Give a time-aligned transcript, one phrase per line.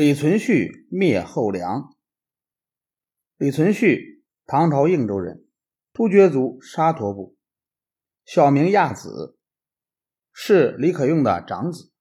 [0.00, 1.94] 李存勖灭后梁。
[3.36, 5.44] 李存勖，唐朝应州人，
[5.92, 7.36] 突厥族沙陀部，
[8.24, 9.36] 小名亚子，
[10.32, 11.92] 是李可用的长子。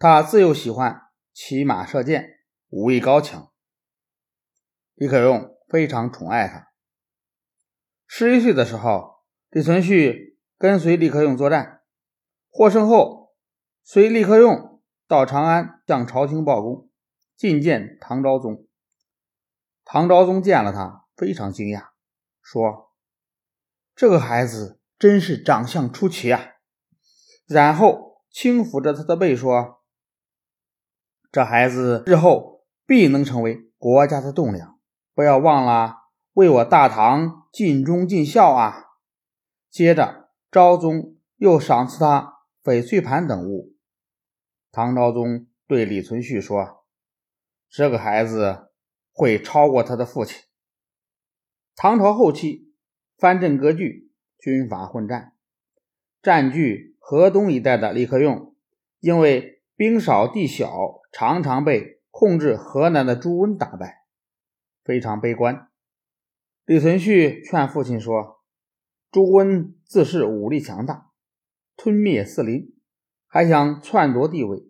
[0.00, 1.00] 他自幼喜欢
[1.32, 2.40] 骑马射箭，
[2.70, 3.52] 武艺高强。
[4.94, 6.72] 李可用非常宠爱他。
[8.08, 11.82] 十一岁的时候，李存勖跟随李可用作战，
[12.50, 13.32] 获胜后，
[13.84, 16.88] 随李可用到长安向朝廷报功。
[17.42, 18.68] 觐见唐昭宗，
[19.84, 21.88] 唐昭宗见了他，非常惊讶，
[22.40, 22.92] 说
[23.96, 26.52] ：“这个孩子真是长相出奇啊！”
[27.48, 29.82] 然后轻抚着他的背说
[31.32, 34.78] ：“这孩子日后必能成为国家的栋梁，
[35.12, 35.96] 不要忘了
[36.34, 38.84] 为我大唐尽忠尽孝啊！”
[39.68, 43.74] 接着，昭宗又赏赐他翡翠盘等物。
[44.70, 46.81] 唐昭宗对李存勖说。
[47.74, 48.68] 这个孩子
[49.14, 50.42] 会超过他的父亲。
[51.74, 52.70] 唐朝后期，
[53.16, 55.32] 藩镇割据，军阀混战，
[56.20, 58.54] 占据河东一带的李克用，
[59.00, 64.04] 因为兵少地小，常常被控制河南的朱温打败，
[64.84, 65.70] 非常悲观。
[66.66, 68.42] 李存勖劝父亲说
[69.10, 71.10] ：“朱温自恃武力强大，
[71.74, 72.74] 吞灭四邻，
[73.26, 74.62] 还想篡夺帝位，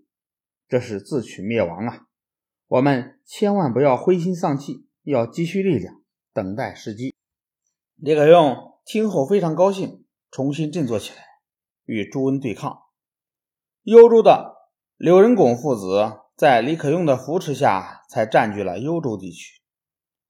[0.69, 2.07] 这是自取灭亡啊！”
[2.73, 6.01] 我们千万不要灰心丧气，要积蓄力量，
[6.33, 7.15] 等待时机。
[7.97, 11.23] 李可用听后非常高兴，重新振作起来，
[11.85, 12.85] 与朱温对抗。
[13.83, 19.61] 幽州的刘仁拱父子在李可用的扶持下，才占据了幽州地区。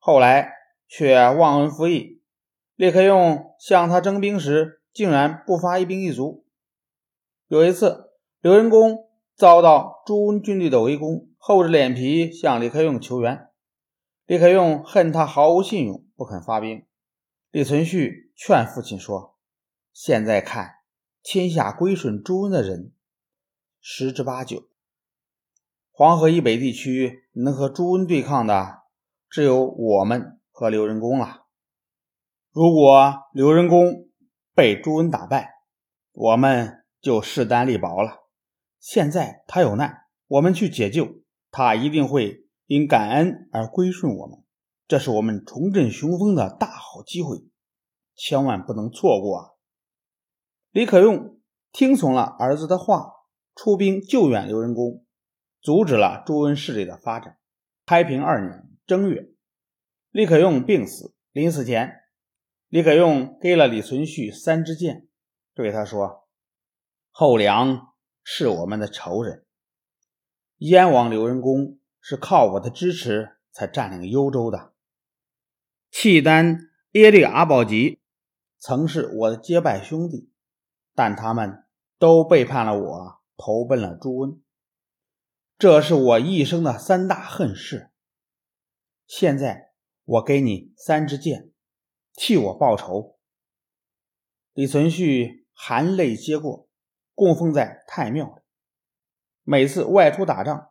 [0.00, 0.50] 后来
[0.88, 2.24] 却忘恩负义，
[2.74, 6.44] 李可用向他征兵时，竟然不发一兵一卒。
[7.46, 11.28] 有一次，刘仁恭遭到朱温军队的围攻。
[11.44, 13.48] 厚着脸皮向李克用求援，
[14.26, 16.86] 李克用恨他毫无信用，不肯发兵。
[17.50, 19.36] 李存勖劝父亲说
[19.92, 20.76] ：“现在看，
[21.20, 22.92] 天下归顺朱温的人
[23.80, 24.68] 十之八九，
[25.90, 28.82] 黄河以北地区能和朱温对抗的，
[29.28, 31.46] 只有我们和刘仁恭了。
[32.52, 34.08] 如果刘仁恭
[34.54, 35.54] 被朱温打败，
[36.12, 38.21] 我们就势单力薄了。
[38.82, 41.22] 现在他有难，我们去解救。”
[41.54, 44.42] 他一定会因感恩而归顺我们，
[44.88, 47.44] 这是我们重振雄风的大好机会，
[48.14, 49.50] 千万不能错过啊！
[50.70, 51.38] 李可用
[51.70, 53.12] 听从了儿子的话，
[53.54, 55.04] 出兵救援刘仁恭，
[55.60, 57.36] 阻止了朱温势力的发展。
[57.84, 59.28] 开平二年正月，
[60.10, 62.00] 李可用病死，临死前，
[62.68, 65.06] 李可用给了李存勖三支箭，
[65.52, 66.26] 对他说
[67.12, 67.91] ：“后梁
[68.22, 69.44] 是我们的仇人。”
[70.58, 74.72] 燕王刘仁恭是靠我的支持才占领幽州的。
[75.90, 78.00] 契丹耶律阿保机
[78.58, 80.30] 曾是我的结拜兄弟，
[80.94, 81.64] 但他们
[81.98, 84.40] 都背叛了我，投奔了朱温。
[85.58, 87.90] 这是我一生的三大恨事。
[89.06, 89.72] 现在
[90.04, 91.50] 我给你三支箭，
[92.14, 93.18] 替我报仇。
[94.52, 96.68] 李存勖含泪接过，
[97.14, 98.42] 供奉在太庙里。
[99.44, 100.70] 每次外出打仗，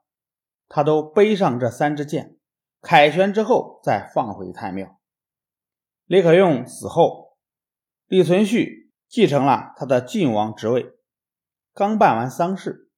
[0.68, 2.38] 他都背上这三支箭，
[2.82, 5.00] 凯旋之后再放回太庙。
[6.06, 7.38] 李可用死后，
[8.08, 10.92] 李存勖继承了他的晋王职位。
[11.74, 12.90] 刚办完丧事，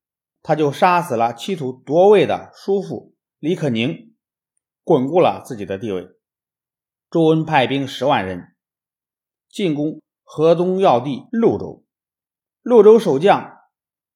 [0.41, 4.15] 他就杀死了企图夺位的叔父李可宁，
[4.83, 6.07] 巩固了自己的地位。
[7.09, 8.55] 朱温派兵十万人
[9.47, 11.85] 进攻河东要地潞州，
[12.63, 13.59] 潞州守将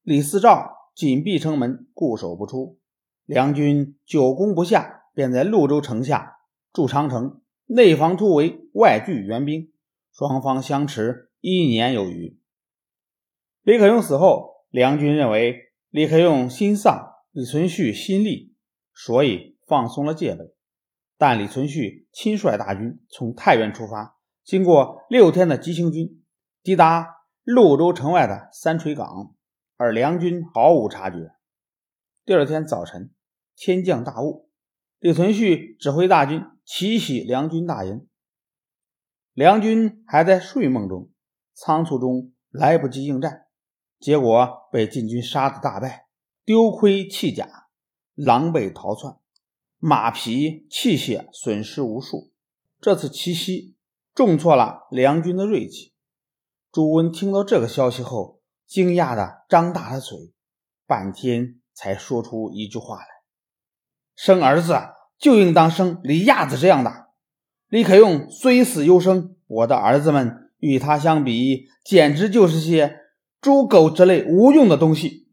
[0.01, 0.75] 李嗣兆。
[0.97, 2.79] 紧闭城门，固守不出。
[3.25, 6.37] 梁军久攻不下，便在潞州城下
[6.73, 9.71] 筑长城，内防突围，外拒援兵，
[10.11, 12.39] 双方相持一年有余。
[13.61, 18.55] 李可用死后，梁军认为李可用心丧，李存勖心立，
[18.91, 20.55] 所以放松了戒备。
[21.15, 26.23] 但李存勖亲率大军从太原出发，经过六天的急行军，
[26.63, 27.16] 抵达
[27.47, 29.33] 潞州城外的三锤岗。
[29.77, 31.35] 而梁军毫无察觉。
[32.25, 33.13] 第二天早晨，
[33.55, 34.49] 天降大雾，
[34.97, 38.07] 李存勖指挥大军奇袭梁军大营。
[39.33, 41.11] 梁军还在睡梦中，
[41.53, 43.45] 仓促中来不及应战，
[43.99, 46.07] 结果被晋军杀得大败，
[46.43, 47.47] 丢盔弃甲，
[48.15, 49.15] 狼狈逃窜，
[49.77, 52.31] 马匹器械损失无数。
[52.81, 53.75] 这次奇袭
[54.15, 55.93] 重挫了梁军的锐气。
[56.77, 60.15] 朱温听到这个消息后，惊讶的张大了嘴，
[60.85, 63.07] 半天才说出一句话来
[64.15, 64.77] ：“生儿子
[65.17, 67.07] 就应当生李亚子这样的。
[67.67, 72.99] 李可用虽死犹生，我的儿子们与他相比，简直就是些
[73.41, 75.31] 猪狗之类无用的东西。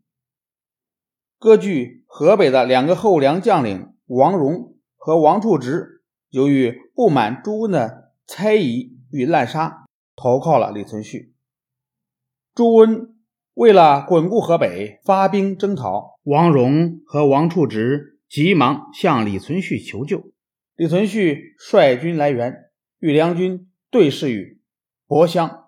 [1.39, 9.85] 割据河北的两个后梁将领王荣和王处直，由于不满朱温的猜疑与滥杀，
[10.17, 11.34] 投靠了李存勖。
[12.55, 13.17] 朱温
[13.55, 16.21] 为了巩固河北，发兵征讨。
[16.23, 20.33] 王荣和王处直急忙向李存勖求救。
[20.77, 22.71] 李存勖率军来援，
[23.01, 24.63] 与梁军对视于
[25.09, 25.65] 博乡。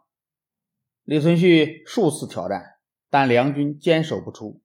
[1.02, 2.62] 李存勖数次挑战，
[3.10, 4.62] 但梁军坚守不出。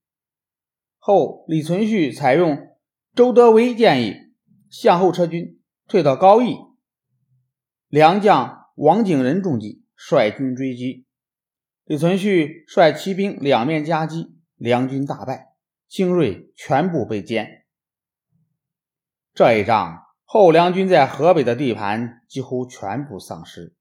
[1.00, 2.70] 后李存勖采用
[3.16, 4.14] 周德威建议，
[4.70, 6.56] 向后撤军，退到高邑。
[7.88, 11.08] 梁将王景仁中计，率军追击。
[11.92, 15.56] 李存勖率骑兵两面夹击，梁军大败，
[15.90, 17.64] 精锐全部被歼。
[19.34, 23.76] 这一仗，后梁军在河北的地盘几乎全部丧失。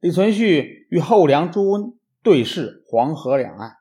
[0.00, 3.76] 李存勖与后梁朱温对视黄河两岸。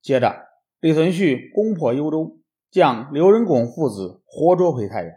[0.00, 0.46] 接着，
[0.80, 2.40] 李存勖攻破幽州，
[2.70, 5.12] 将刘仁拱父子活捉回太原。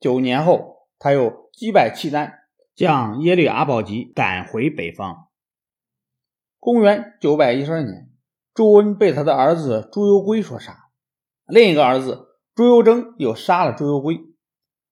[0.00, 2.40] 九年后，他又击败契丹，
[2.74, 5.27] 将耶律阿保机赶回北方。
[6.60, 8.10] 公元九百一十二年，
[8.52, 10.76] 朱温被他的儿子朱由圭所杀，
[11.46, 14.18] 另一个儿子朱由征又杀了朱由圭。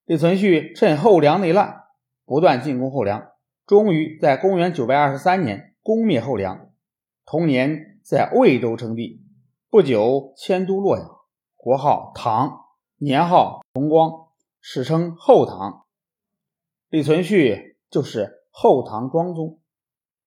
[0.04, 1.82] 李存勖趁后梁内乱，
[2.24, 3.30] 不断进攻后梁，
[3.66, 6.70] 终于在公元九百二十三年攻灭后梁。
[7.24, 9.20] 同年，在魏州称帝，
[9.68, 11.08] 不久迁都洛阳，
[11.56, 12.60] 国号唐，
[12.98, 14.28] 年号弘光，
[14.60, 15.84] 史称后唐。
[16.88, 19.58] 李存勖就是后唐庄宗。